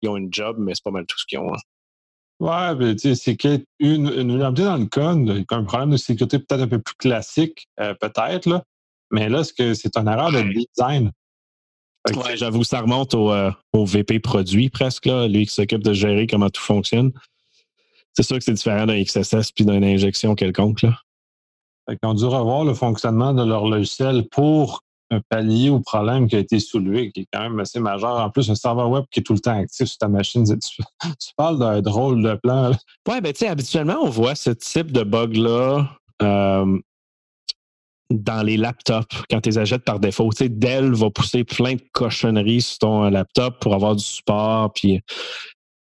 ils 0.03 0.09
ont 0.09 0.17
une 0.17 0.33
job, 0.33 0.57
mais 0.59 0.75
c'est 0.75 0.85
pas 0.85 0.91
mal 0.91 1.07
tout 1.07 1.19
ce 1.19 1.25
qu'ils 1.27 1.39
ont. 1.39 1.53
Hein. 1.53 1.59
Ouais, 2.41 2.75
ben, 2.75 2.99
c'est 2.99 3.37
qu'il 3.37 3.65
une, 3.79 4.39
dans 4.39 4.77
le 4.77 4.87
code, 4.87 5.45
un 5.49 5.65
problème 5.65 5.91
de 5.91 5.97
sécurité 5.97 6.39
peut-être 6.39 6.63
un 6.63 6.69
peu 6.69 6.81
plus 6.81 6.97
classique, 6.97 7.69
euh, 7.81 7.95
peut-être, 7.95 8.47
là. 8.47 8.65
Mais 9.13 9.29
là, 9.29 9.45
c'est 9.45 9.97
un 9.97 10.07
erreur 10.07 10.33
de 10.33 10.43
design. 10.43 11.13
Ouais, 12.09 12.37
j'avoue, 12.37 12.65
ça 12.65 12.81
remonte 12.81 13.15
au, 13.15 13.31
euh, 13.31 13.51
au, 13.73 13.85
VP 13.85 14.19
produit 14.19 14.71
presque, 14.71 15.07
là, 15.07 15.29
lui 15.29 15.47
qui 15.47 15.55
s'occupe 15.55 15.85
de 15.85 15.93
gérer 15.93 16.27
comment 16.27 16.51
tout 16.51 16.63
fonctionne. 16.63 17.13
C'est 18.15 18.25
sûr 18.25 18.39
que 18.39 18.45
c'est 18.45 18.53
différent 18.53 18.87
d'un 18.87 19.03
XSS 19.03 19.53
puis 19.53 19.65
d'une 19.65 19.85
injection 19.85 20.35
quelconque. 20.35 20.83
Là. 20.83 20.99
Fait 21.89 21.99
ont 22.05 22.15
dû 22.15 22.25
revoir 22.25 22.65
le 22.65 22.75
fonctionnement 22.75 23.33
de 23.33 23.45
leur 23.45 23.67
logiciel 23.67 24.29
pour 24.31 24.83
pallier 25.29 25.71
au 25.71 25.81
problème 25.81 26.29
qui 26.29 26.37
a 26.37 26.39
été 26.39 26.59
soulevé, 26.59 27.13
qui 27.13 27.21
est 27.21 27.27
quand 27.33 27.41
même 27.41 27.61
assez 27.61 27.81
majeur. 27.81 28.17
En 28.17 28.31
plus, 28.31 28.49
un 28.51 28.55
serveur 28.55 28.89
web 28.91 29.05
qui 29.11 29.21
est 29.21 29.23
tout 29.23 29.35
le 29.35 29.41
temps 29.41 29.59
actif 29.59 29.87
sur 29.87 29.99
ta 29.99 30.09
machine. 30.09 30.45
Tu, 30.45 30.83
parles 31.37 31.59
d'un 31.59 31.81
drôle 31.83 32.23
de 32.23 32.35
plan. 32.35 32.73
Oui, 33.09 33.21
ben 33.21 33.33
tu 33.33 33.41
sais, 33.41 33.49
habituellement, 33.49 33.99
on 34.03 34.09
voit 34.09 34.35
ce 34.35 34.51
type 34.51 34.93
de 34.93 35.03
bug-là 35.03 35.89
euh, 36.23 36.79
dans 38.13 38.43
les 38.43 38.57
laptops 38.57 39.23
quand 39.31 39.41
tu 39.41 39.51
les 39.51 39.59
achètes 39.59 39.85
par 39.85 40.01
défaut. 40.01 40.31
Tu 40.33 40.45
sais, 40.45 40.49
Dell 40.49 40.93
va 40.93 41.11
pousser 41.11 41.45
plein 41.45 41.75
de 41.75 41.83
cochonneries 41.93 42.63
sur 42.63 42.79
ton 42.79 43.11
laptop 43.11 43.61
pour 43.61 43.75
avoir 43.75 43.97
du 43.97 44.05
support, 44.05 44.73
puis 44.73 45.01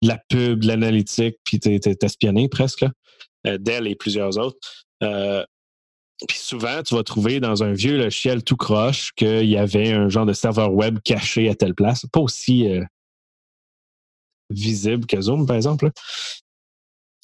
la 0.02 0.18
pub, 0.30 0.64
l'analytique, 0.64 1.38
puis 1.44 1.60
t'es 1.60 1.80
espionné 2.02 2.48
presque. 2.50 2.86
Euh, 3.46 3.58
Dell 3.58 3.88
et 3.88 3.96
plusieurs 3.96 4.38
autres. 4.38 4.58
Euh, 5.04 5.44
puis 6.28 6.38
souvent, 6.38 6.82
tu 6.84 6.96
vas 6.96 7.04
trouver 7.04 7.40
dans 7.40 7.64
un 7.64 7.74
vieux 7.74 7.98
logiciel 7.98 8.44
tout 8.44 8.58
croche 8.58 9.12
qu'il 9.14 9.46
y 9.46 9.58
avait 9.58 9.92
un 9.92 10.10
genre 10.10 10.26
de 10.26 10.34
serveur 10.34 10.74
web 10.74 11.00
caché 11.04 11.48
à 11.50 11.56
telle 11.56 11.76
place. 11.76 12.06
Pas 12.12 12.20
aussi 12.20 12.68
euh, 12.68 12.84
visible 14.50 15.06
que 15.06 15.22
Zoom, 15.22 15.46
par 15.46 15.56
exemple. 15.56 15.92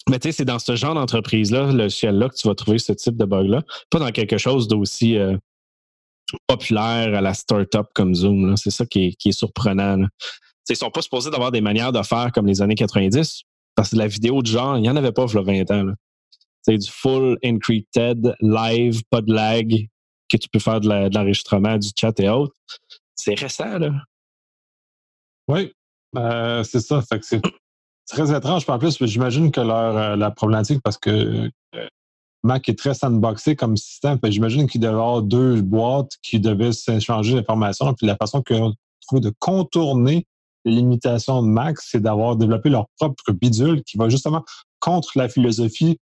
Mais 0.10 0.20
tu 0.20 0.30
sais, 0.30 0.32
c'est 0.34 0.46
dans 0.46 0.60
ce 0.60 0.76
genre 0.76 0.96
d'entreprise-là, 0.96 1.68
le 1.68 1.78
logiciel-là, 1.78 2.30
que 2.30 2.36
tu 2.36 2.48
vas 2.48 2.56
trouver 2.56 2.78
ce 2.78 2.92
type 2.94 3.16
de 3.16 3.26
bug-là. 3.26 3.64
Pas 3.90 4.00
dans 4.00 4.12
quelque 4.12 4.38
chose 4.38 4.68
d'aussi 4.68 5.18
euh, 5.18 5.38
populaire 6.48 7.16
à 7.16 7.22
la 7.22 7.34
start-up 7.34 7.88
comme 7.94 8.14
Zoom. 8.14 8.58
C'est 8.58 8.72
ça 8.72 8.86
qui 8.86 9.16
est, 9.24 9.32
surprenant. 9.32 9.98
Ils 9.98 10.72
ne 10.72 10.76
sont 10.76 10.92
pas 10.92 11.02
supposés 11.02 11.30
d'avoir 11.30 11.52
des 11.52 11.62
manières 11.62 11.92
de 11.92 12.02
faire 12.02 12.32
comme 12.34 12.48
les 12.48 12.62
années 12.62 12.76
90, 12.76 13.44
parce 13.76 13.92
que 13.92 13.96
la 13.96 14.08
vidéo 14.08 14.42
de 14.42 14.48
genre, 14.48 14.78
il 14.78 14.82
n'y 14.82 14.90
en 14.90 14.96
avait 14.96 15.12
pas 15.12 15.26
il 15.28 15.36
y 15.36 15.62
a 15.62 15.64
20 15.66 15.72
ans. 15.72 15.94
C'est 16.62 16.78
du 16.78 16.90
full 16.90 17.38
encrypted, 17.46 18.36
live, 18.42 19.04
pas 19.10 19.22
de 19.22 19.34
lag, 19.34 19.88
que 20.30 20.38
tu 20.38 20.48
peux 20.50 20.60
faire 20.60 20.80
de 20.80 20.88
l'enregistrement, 21.14 21.78
du 21.78 21.90
chat 21.98 22.18
et 22.20 22.30
autres. 22.30 22.56
C'est 23.16 23.38
récent, 23.38 23.78
là. 23.78 23.92
Oui, 25.48 25.74
ben, 26.14 26.64
c'est 26.64 26.80
ça. 26.80 27.02
Fait 27.02 27.20
que 27.20 27.26
c'est 27.26 27.42
très 28.08 28.36
étrange. 28.36 28.64
En 28.68 28.80
plus, 28.80 29.04
j'imagine 29.06 29.52
que 29.52 29.62
leur, 29.62 29.98
euh, 29.98 30.16
la 30.16 30.32
problématique, 30.32 30.82
parce 30.84 30.98
que 30.98 31.50
euh, 31.76 31.88
Mac 32.44 32.68
est 32.68 32.78
très 32.78 32.94
sandboxé 32.94 33.56
comme 33.56 33.78
système, 33.78 34.20
j'imagine 34.24 34.68
qu'il 34.68 34.82
devait 34.82 34.94
avoir 34.94 35.22
deux 35.22 35.62
boîtes 35.62 36.12
qui 36.22 36.40
devaient 36.40 36.74
s'échanger 36.74 37.36
l'information. 37.36 37.94
Puis 37.94 38.06
la 38.06 38.18
façon 38.18 38.44
qu'on 38.44 38.74
trouve 39.08 39.22
de 39.22 39.34
contourner 39.40 40.28
les 40.66 40.74
limitations 40.74 41.42
de 41.42 41.48
Mac, 41.48 41.78
c'est 41.80 42.02
d'avoir 42.02 42.36
développé 42.36 42.70
leur 42.70 42.88
propre 43.00 43.32
bidule 43.32 43.84
qui 43.84 43.98
va 43.98 44.10
justement 44.10 44.44
contre 44.80 45.12
la 45.16 45.30
philosophie 45.30 45.98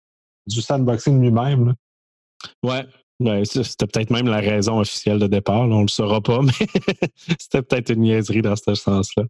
du 0.48 0.62
sandboxing 0.62 1.20
lui-même. 1.22 1.76
Ouais, 2.64 2.86
c'était 3.44 3.88
peut-être 3.88 4.12
même 4.12 4.28
la 4.28 4.40
raison 4.40 4.80
officielle 4.80 5.20
de 5.20 5.28
départ. 5.28 5.62
on 5.62 5.68
ne 5.68 5.82
le 5.82 5.88
saura 5.88 6.22
pas, 6.22 6.42
mais 6.44 6.68
c'était 7.40 7.62
peut-être 7.62 7.92
une 7.92 8.02
niaiserie 8.02 8.42
dans 8.42 8.56
ce 8.56 8.76
sens-là. 8.76 9.24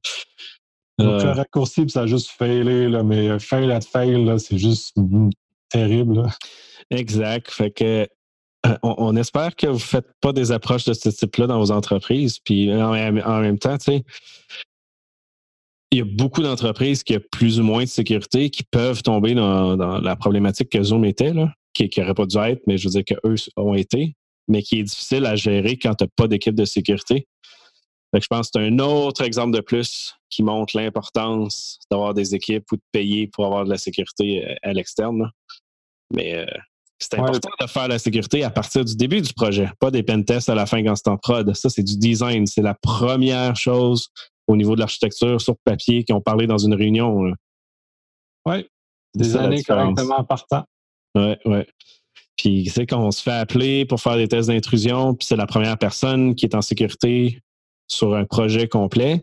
Donc, 1.00 1.22
euh, 1.24 1.34
raccourci, 1.34 1.90
ça 1.90 2.02
a 2.02 2.08
juste 2.08 2.30
failé, 2.30 2.90
là, 2.90 3.04
mais 3.04 3.40
fail 3.40 3.72
at 3.72 3.82
fail, 3.82 4.40
c'est 4.40 4.58
juste 4.58 4.96
terrible. 5.70 6.24
Exact. 6.92 7.50
Fait 7.50 7.72
que 7.72 8.08
euh, 8.66 8.78
on, 8.84 9.16
espère 9.16 9.56
que 9.56 9.68
vous 9.68 9.74
ne 9.74 9.80
faites 9.80 10.10
pas 10.20 10.34
des 10.34 10.52
approches 10.52 10.86
de 10.86 10.94
ce 10.94 11.10
type-là 11.10 11.48
dans 11.48 11.60
vos 11.60 11.72
entreprises. 11.72 12.40
Puis 12.40 12.74
en, 12.74 12.92
même 12.92 13.60
temps, 13.60 13.78
tu 13.78 13.86
sais, 13.86 14.04
il 15.92 16.00
y 16.00 16.02
a 16.02 16.06
beaucoup 16.06 16.42
d'entreprises 16.42 17.04
qui 17.04 17.16
ont 17.16 17.22
plus 17.32 17.60
ou 17.60 17.64
moins 17.64 17.84
de 17.84 17.90
sécurité 17.90 18.50
qui 18.50 18.64
peuvent 18.64 19.02
tomber 19.02 19.34
dans, 19.34 19.76
la 20.02 20.16
problématique 20.18 20.70
que 20.70 20.84
Zoom 20.84 21.06
était, 21.06 21.34
là, 21.34 21.54
qui 21.74 21.90
n'aurait 21.98 22.14
pas 22.14 22.26
dû 22.26 22.38
être, 22.38 22.62
mais 22.68 22.78
je 22.78 22.90
veux 22.90 23.02
dire 23.02 23.06
qu'eux 23.06 23.36
ont 23.56 23.74
été, 23.74 24.16
mais 24.50 24.62
qui 24.62 24.80
est 24.80 24.84
difficile 24.84 25.26
à 25.26 25.36
gérer 25.36 25.78
quand 25.78 25.96
tu 25.96 26.04
n'as 26.04 26.10
pas 26.16 26.28
d'équipe 26.28 26.56
de 26.56 26.66
sécurité 26.66 27.28
je 28.14 28.28
pense 28.28 28.50
que 28.50 28.60
c'est 28.60 28.68
un 28.68 28.80
autre 28.80 29.24
exemple 29.24 29.56
de 29.56 29.62
plus 29.62 30.16
qui 30.30 30.44
montre 30.44 30.78
l'importance 30.78 31.80
d'avoir 31.90 32.14
des 32.14 32.36
équipes 32.36 32.72
ou 32.72 32.76
de 32.76 32.82
payer 32.92 33.28
pour 33.28 33.46
avoir 33.46 33.66
de 33.66 33.70
la 33.70 33.78
sécurité 33.78 34.46
euh, 34.46 34.56
à 34.64 34.74
l'externe. 34.74 35.30
Mais 36.14 36.36
euh, 36.36 36.46
c'est 37.00 37.16
important 37.16 37.50
de 37.60 37.68
faire 37.68 37.88
la 37.88 38.00
sécurité 38.00 38.44
à 38.44 38.50
partir 38.50 38.84
du 38.84 38.96
début 38.96 39.22
du 39.22 39.34
projet, 39.34 39.70
pas 39.80 39.92
des 39.92 40.04
pentests 40.04 40.50
à 40.50 40.56
la 40.56 40.66
fin 40.66 40.84
quand 40.84 40.96
c'est 40.96 41.08
en 41.08 41.18
prod. 41.18 41.54
Ça, 41.56 41.70
c'est 41.70 41.84
du 41.84 41.98
design. 41.98 42.46
C'est 42.46 42.62
la 42.62 42.74
première 42.74 43.56
chose 43.56 44.10
au 44.48 44.56
niveau 44.56 44.76
de 44.76 44.82
l'architecture 44.82 45.40
sur 45.40 45.56
papier 45.64 46.04
qui 46.04 46.14
ont 46.14 46.22
parlé 46.22 46.48
dans 46.48 46.58
une 46.58 46.74
réunion. 46.74 47.34
Oui, 48.46 48.68
des 49.16 49.36
années 49.36 49.64
correctement 49.64 50.24
partant. 50.24 50.66
Oui, 51.16 51.36
oui. 51.46 51.60
Puis, 52.36 52.72
c'est 52.74 52.86
quand 52.86 53.06
on 53.06 53.12
se 53.12 53.22
fait 53.22 53.32
appeler 53.32 53.86
pour 53.86 54.00
faire 54.00 54.16
des 54.16 54.28
tests 54.28 54.48
d'intrusion, 54.48 55.14
puis 55.14 55.26
c'est 55.26 55.36
la 55.36 55.46
première 55.46 55.78
personne 55.78 56.36
qui 56.36 56.46
est 56.46 56.56
en 56.56 56.62
sécurité, 56.62 57.42
sur 57.90 58.16
un 58.16 58.24
projet 58.24 58.68
complet. 58.68 59.22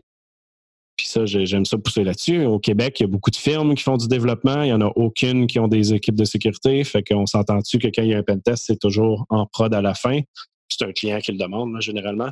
Puis 0.97 1.07
ça, 1.07 1.25
j'aime 1.25 1.63
ça 1.63 1.77
pousser 1.77 2.03
là-dessus. 2.03 2.45
Au 2.45 2.59
Québec, 2.59 2.99
il 2.99 3.03
y 3.03 3.05
a 3.05 3.07
beaucoup 3.07 3.29
de 3.29 3.35
firmes 3.35 3.75
qui 3.75 3.83
font 3.83 3.97
du 3.97 4.07
développement. 4.07 4.63
Il 4.63 4.67
n'y 4.67 4.73
en 4.73 4.81
a 4.81 4.91
aucune 4.95 5.45
qui 5.45 5.59
ont 5.59 5.67
des 5.67 5.93
équipes 5.93 6.15
de 6.15 6.25
sécurité. 6.25 6.83
Fait 6.83 7.03
qu'on 7.03 7.27
s'entend-tu 7.27 7.77
que 7.77 7.87
quand 7.87 8.01
il 8.01 8.09
y 8.09 8.13
a 8.15 8.17
un 8.17 8.23
pentest, 8.23 8.65
c'est 8.65 8.79
toujours 8.79 9.25
en 9.29 9.45
prod 9.45 9.73
à 9.73 9.81
la 9.81 9.93
fin? 9.93 10.21
C'est 10.69 10.83
un 10.85 10.91
client 10.91 11.19
qui 11.19 11.31
le 11.31 11.37
demande, 11.37 11.79
généralement. 11.81 12.31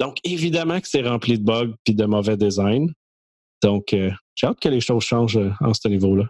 Donc, 0.00 0.16
évidemment 0.24 0.80
que 0.80 0.88
c'est 0.88 1.02
rempli 1.02 1.38
de 1.38 1.44
bugs 1.44 1.74
puis 1.84 1.94
de 1.94 2.04
mauvais 2.04 2.36
design. 2.36 2.92
Donc, 3.62 3.92
euh, 3.92 4.10
j'ai 4.36 4.46
hâte 4.46 4.60
que 4.60 4.68
les 4.68 4.80
choses 4.80 5.02
changent 5.02 5.38
euh, 5.38 5.50
en 5.60 5.74
ce 5.74 5.88
niveau-là. 5.88 6.24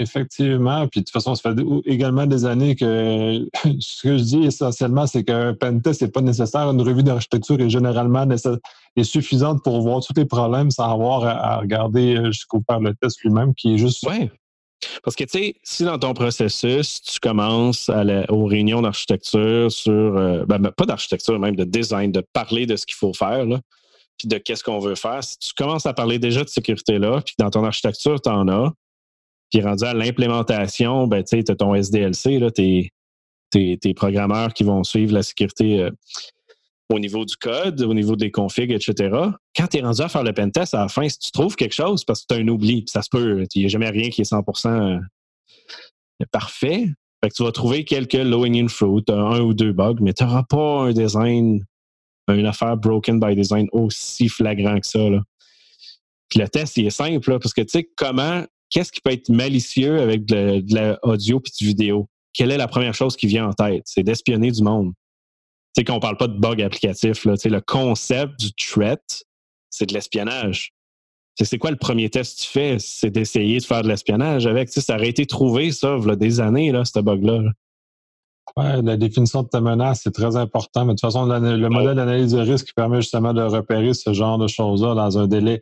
Effectivement. 0.00 0.86
Puis 0.86 1.00
de 1.00 1.04
toute 1.04 1.12
façon, 1.12 1.34
ça 1.34 1.52
fait 1.52 1.60
également 1.84 2.26
des 2.26 2.44
années 2.44 2.76
que 2.76 3.48
ce 3.80 4.02
que 4.02 4.16
je 4.16 4.22
dis 4.22 4.44
essentiellement, 4.44 5.06
c'est 5.06 5.24
qu'un 5.24 5.54
pentest 5.54 6.02
n'est 6.02 6.08
pas 6.08 6.20
nécessaire. 6.20 6.70
Une 6.70 6.80
revue 6.80 7.02
d'architecture 7.02 7.60
est 7.60 7.70
généralement 7.70 8.26
est 8.30 9.04
suffisante 9.04 9.62
pour 9.64 9.80
voir 9.80 10.00
tous 10.00 10.14
les 10.16 10.24
problèmes 10.24 10.70
sans 10.70 10.92
avoir 10.92 11.24
à, 11.24 11.58
regarder 11.58 12.16
euh, 12.16 12.26
jusqu'au 12.26 12.62
faire 12.68 12.80
le 12.80 12.94
test 12.94 13.20
lui-même, 13.22 13.54
qui 13.54 13.74
est 13.74 13.78
juste. 13.78 14.06
Oui. 14.08 14.30
Parce 15.02 15.16
que, 15.16 15.24
tu 15.24 15.38
sais, 15.38 15.54
si 15.64 15.82
dans 15.82 15.98
ton 15.98 16.14
processus, 16.14 17.02
tu 17.02 17.18
commences 17.18 17.88
à 17.88 18.04
aux 18.30 18.44
réunions 18.44 18.80
d'architecture 18.80 19.72
sur, 19.72 19.92
euh, 19.92 20.44
ben, 20.46 20.58
ben, 20.58 20.70
pas 20.70 20.86
d'architecture, 20.86 21.36
même 21.40 21.56
de 21.56 21.64
design, 21.64 22.12
de 22.12 22.22
parler 22.32 22.66
de 22.66 22.76
ce 22.76 22.86
qu'il 22.86 22.94
faut 22.94 23.12
faire, 23.12 23.44
puis 24.18 24.28
de 24.28 24.38
qu'est-ce 24.38 24.62
qu'on 24.62 24.78
veut 24.78 24.94
faire, 24.94 25.22
si 25.24 25.38
tu 25.38 25.52
commences 25.54 25.86
à 25.86 25.94
parler 25.94 26.20
déjà 26.20 26.44
de 26.44 26.48
sécurité 26.48 26.98
là, 26.98 27.20
puis 27.24 27.34
dans 27.38 27.50
ton 27.50 27.64
architecture, 27.64 28.20
tu 28.20 28.30
en 28.30 28.46
as, 28.48 28.72
puis 29.50 29.62
rendu 29.62 29.84
à 29.84 29.94
l'implémentation, 29.94 31.06
ben, 31.06 31.22
tu 31.24 31.36
as 31.36 31.54
ton 31.54 31.74
SDLC, 31.74 32.38
là, 32.38 32.50
tes, 32.50 32.92
tes, 33.50 33.94
programmeurs 33.94 34.52
qui 34.52 34.64
vont 34.64 34.84
suivre 34.84 35.14
la 35.14 35.22
sécurité, 35.22 35.82
euh, 35.82 35.90
au 36.90 36.98
niveau 36.98 37.24
du 37.24 37.36
code, 37.36 37.82
au 37.82 37.94
niveau 37.94 38.16
des 38.16 38.30
configs, 38.30 38.72
etc. 38.72 39.14
Quand 39.56 39.66
tu 39.66 39.78
es 39.78 39.82
rendu 39.82 40.00
à 40.00 40.08
faire 40.08 40.22
le 40.22 40.32
pentest, 40.32 40.74
à 40.74 40.80
la 40.80 40.88
fin, 40.88 41.08
si 41.08 41.18
tu 41.18 41.30
trouves 41.32 41.54
quelque 41.54 41.74
chose, 41.74 42.04
parce 42.04 42.22
que 42.22 42.34
tu 42.34 42.40
as 42.40 42.42
un 42.42 42.48
oubli, 42.48 42.84
ça 42.86 43.02
se 43.02 43.08
peut, 43.10 43.44
il 43.54 43.60
n'y 43.60 43.66
a 43.66 43.68
jamais 43.68 43.90
rien 43.90 44.08
qui 44.10 44.22
est 44.22 44.30
100% 44.30 44.68
euh, 44.68 44.98
parfait. 46.30 46.88
Fait 47.22 47.30
que 47.30 47.34
tu 47.34 47.42
vas 47.42 47.52
trouver 47.52 47.84
quelques 47.84 48.14
low-hanging 48.14 48.68
fruit, 48.68 49.04
un 49.08 49.40
ou 49.40 49.52
deux 49.52 49.72
bugs, 49.72 49.96
mais 50.00 50.12
tu 50.12 50.24
n'auras 50.24 50.44
pas 50.44 50.82
un 50.82 50.92
design, 50.92 51.64
une 52.28 52.46
affaire 52.46 52.76
broken 52.76 53.18
by 53.18 53.34
design 53.34 53.66
aussi 53.72 54.28
flagrant 54.28 54.78
que 54.78 54.86
ça. 54.86 55.00
Puis 56.28 56.40
le 56.40 56.48
test, 56.48 56.76
il 56.76 56.86
est 56.86 56.90
simple, 56.90 57.38
parce 57.38 57.52
que 57.52 57.62
tu 57.62 57.70
sais, 57.70 57.90
comment, 57.96 58.44
qu'est-ce 58.70 58.92
qui 58.92 59.00
peut 59.00 59.12
être 59.12 59.28
malicieux 59.28 60.00
avec 60.00 60.24
de, 60.24 60.62
l'audio 61.04 61.40
puis 61.40 61.52
de 61.60 61.66
vidéo? 61.66 62.08
Quelle 62.32 62.50
est 62.50 62.56
la 62.56 62.68
première 62.68 62.94
chose 62.94 63.16
qui 63.16 63.26
vient 63.26 63.48
en 63.48 63.52
tête? 63.52 63.82
C'est 63.86 64.02
d'espionner 64.02 64.50
du 64.50 64.62
monde. 64.62 64.92
Tu 65.74 65.80
sais, 65.80 65.84
qu'on 65.84 66.00
parle 66.00 66.16
pas 66.16 66.28
de 66.28 66.38
bug 66.38 66.62
applicatif, 66.62 67.24
là, 67.24 67.34
le 67.44 67.60
concept 67.60 68.38
du 68.40 68.52
threat, 68.52 69.24
c'est 69.70 69.86
de 69.86 69.94
l'espionnage. 69.94 70.72
C'est 71.40 71.58
quoi 71.58 71.70
le 71.70 71.76
premier 71.76 72.10
test 72.10 72.38
que 72.38 72.42
tu 72.44 72.48
fais? 72.48 72.76
C'est 72.80 73.10
d'essayer 73.10 73.58
de 73.58 73.64
faire 73.64 73.82
de 73.82 73.88
l'espionnage 73.88 74.46
avec. 74.46 74.68
Ça 74.70 74.96
aurait 74.96 75.08
été 75.08 75.24
trouvé, 75.24 75.70
ça, 75.70 75.96
des 76.16 76.40
années, 76.40 76.72
là, 76.72 76.84
ce 76.84 76.98
bug-là. 76.98 77.42
Ouais, 78.56 78.82
la 78.82 78.96
définition 78.96 79.42
de 79.42 79.48
ta 79.48 79.60
menace, 79.60 80.00
c'est 80.02 80.10
très 80.10 80.34
important. 80.34 80.84
Mais 80.84 80.94
de 80.94 80.98
toute 80.98 81.12
façon, 81.12 81.26
le 81.26 81.68
modèle 81.68 81.96
d'analyse 81.96 82.32
de 82.32 82.40
risque 82.40 82.72
permet 82.74 83.00
justement 83.02 83.32
de 83.32 83.42
repérer 83.42 83.94
ce 83.94 84.12
genre 84.12 84.38
de 84.38 84.48
choses-là 84.48 84.94
dans 84.94 85.18
un 85.18 85.28
délai 85.28 85.60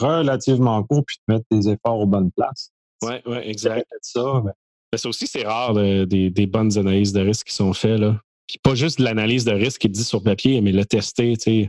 relativement 0.00 0.82
court 0.84 1.04
puis 1.06 1.16
de 1.28 1.34
mettre 1.34 1.46
tes 1.50 1.70
efforts 1.70 2.00
aux 2.00 2.06
bonnes 2.06 2.30
places. 2.32 2.70
Oui, 3.02 3.14
oui, 3.26 3.38
exact. 3.44 3.86
Ça, 4.02 4.40
ben 4.44 4.52
mais 4.92 4.98
ça 4.98 5.08
aussi, 5.08 5.26
c'est 5.26 5.44
rare 5.44 5.74
des, 5.74 6.46
bonnes 6.46 6.76
analyses 6.78 7.12
de 7.12 7.22
risque 7.22 7.46
qui 7.48 7.54
sont 7.54 7.72
faites. 7.72 7.98
Là. 7.98 8.20
Puis 8.46 8.58
pas 8.62 8.74
juste 8.74 9.00
l'analyse 9.00 9.44
de 9.44 9.52
risque 9.52 9.80
qui 9.80 9.88
dit 9.88 10.04
sur 10.04 10.22
papier, 10.22 10.60
mais 10.60 10.72
le 10.72 10.84
tester, 10.84 11.36
tu 11.36 11.42
sais. 11.42 11.68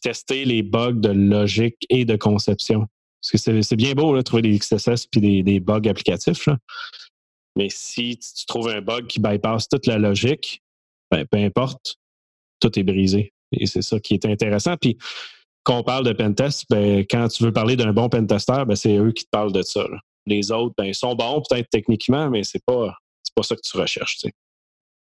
Tester 0.00 0.46
les 0.46 0.62
bugs 0.62 0.92
de 0.94 1.10
logique 1.10 1.84
et 1.90 2.06
de 2.06 2.16
conception. 2.16 2.86
Parce 3.20 3.44
que 3.44 3.62
c'est 3.62 3.76
bien 3.76 3.92
beau 3.92 4.16
de 4.16 4.22
trouver 4.22 4.40
des 4.40 4.58
XSS 4.58 5.06
puis 5.06 5.42
des, 5.42 5.60
bugs 5.60 5.86
applicatifs. 5.86 6.48
Mais 7.56 7.68
si 7.68 8.16
tu 8.16 8.46
trouves 8.46 8.68
un 8.68 8.80
bug 8.80 9.06
qui 9.06 9.20
bypasse 9.20 9.68
toute 9.68 9.86
la 9.86 9.98
logique, 9.98 10.62
ben, 11.10 11.26
peu 11.26 11.36
importe, 11.36 11.96
tout 12.60 12.78
est 12.78 12.82
brisé. 12.82 13.32
Et 13.52 13.66
c'est 13.66 13.82
ça 13.82 14.00
qui 14.00 14.14
est 14.14 14.24
intéressant. 14.24 14.76
Puis 14.78 14.96
quand 15.64 15.78
on 15.78 15.82
parle 15.82 16.04
de 16.04 16.12
pentest, 16.12 16.66
ben, 16.70 17.00
quand 17.10 17.26
tu 17.28 17.42
veux 17.42 17.52
parler 17.52 17.76
d'un 17.76 17.92
bon 17.92 18.08
pentester, 18.08 18.64
ben, 18.66 18.76
c'est 18.76 18.96
eux 18.96 19.12
qui 19.12 19.24
te 19.24 19.30
parlent 19.30 19.52
de 19.52 19.62
ça. 19.62 19.84
Les 20.26 20.52
autres, 20.52 20.74
ben, 20.78 20.84
ils 20.84 20.94
sont 20.94 21.14
bons 21.14 21.42
peut-être 21.48 21.68
techniquement, 21.70 22.30
mais 22.30 22.44
c'est 22.44 22.62
pas, 22.64 22.96
pas 23.34 23.42
ça 23.42 23.56
que 23.56 23.60
tu 23.62 23.76
recherches. 23.76 24.16
Tu 24.16 24.28
sais. 24.28 24.32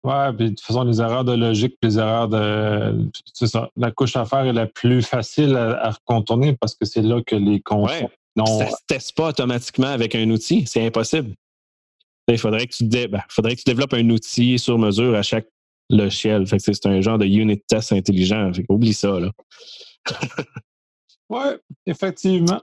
Ouais, 0.03 0.34
puis 0.34 0.46
de 0.46 0.50
toute 0.50 0.62
façon, 0.62 0.84
les 0.84 1.00
erreurs 1.00 1.24
de 1.24 1.34
logique, 1.34 1.75
les 1.84 1.98
erreurs 1.98 2.27
de. 2.27 3.10
C'est 3.34 3.48
ça. 3.48 3.70
La 3.77 3.91
couche 3.91 4.15
à 4.15 4.25
faire 4.25 4.46
est 4.46 4.53
la 4.53 4.65
plus 4.65 5.03
facile 5.03 5.55
à, 5.55 5.93
contourner 6.05 6.55
parce 6.60 6.75
que 6.75 6.86
c'est 6.86 7.03
là 7.03 7.22
que 7.25 7.36
les 7.36 7.62
concepts. 7.62 8.15
Non... 8.36 8.46
Ça 8.46 8.65
ne 8.65 8.70
se 8.70 8.75
teste 8.88 9.15
pas 9.15 9.29
automatiquement 9.29 9.88
avec 9.88 10.15
un 10.15 10.29
outil. 10.29 10.65
C'est 10.65 10.86
impossible. 10.86 11.36
Il 12.27 12.38
faudrait 12.38 12.65
que, 12.65 12.74
tu 12.74 12.86
ben, 12.86 13.22
faudrait 13.27 13.55
que 13.55 13.62
tu 13.62 13.65
développes 13.65 13.93
un 13.93 14.10
outil 14.10 14.58
sur 14.58 14.77
mesure 14.77 15.13
à 15.15 15.22
chaque 15.22 15.48
logiciel. 15.89 16.48
Fait 16.48 16.60
c'est 16.60 16.86
un 16.86 17.01
genre 17.01 17.17
de 17.17 17.25
unit 17.25 17.60
test 17.67 17.91
intelligent. 17.91 18.51
oublie 18.70 18.93
ça. 18.93 19.20
Là. 19.20 19.31
Oui, 21.29 21.46
effectivement. 21.86 22.62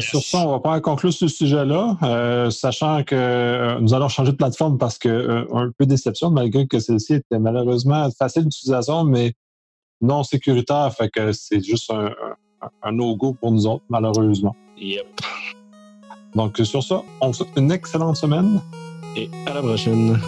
Sur 0.00 0.22
ça, 0.22 0.38
on 0.38 0.50
va 0.50 0.58
pas 0.58 0.80
conclure 0.80 1.12
ce 1.12 1.28
sujet-là, 1.28 1.96
euh, 2.02 2.50
sachant 2.50 3.04
que 3.04 3.14
euh, 3.14 3.78
nous 3.80 3.94
allons 3.94 4.08
changer 4.08 4.32
de 4.32 4.36
plateforme 4.36 4.78
parce 4.78 4.98
que 4.98 5.08
euh, 5.08 5.44
un 5.54 5.70
peu 5.78 5.86
déception, 5.86 6.30
malgré 6.30 6.66
que 6.66 6.80
celle-ci 6.80 7.14
était 7.14 7.38
malheureusement 7.38 8.08
facile 8.10 8.44
d'utilisation, 8.44 9.04
mais 9.04 9.34
non 10.00 10.24
sécuritaire. 10.24 10.92
Fait 10.92 11.08
que 11.08 11.32
c'est 11.32 11.62
juste 11.62 11.90
un, 11.92 12.10
un, 12.82 12.92
no-go 12.92 13.34
pour 13.34 13.52
nous 13.52 13.66
autres, 13.66 13.84
malheureusement. 13.88 14.56
Yep. 14.76 15.06
Donc 16.34 16.58
sur 16.64 16.82
ça, 16.82 17.02
on 17.20 17.28
vous 17.28 17.34
souhaite 17.34 17.56
une 17.56 17.70
excellente 17.70 18.16
semaine. 18.16 18.60
Et 19.16 19.30
à 19.46 19.54
la 19.54 19.62
prochaine. 19.62 20.18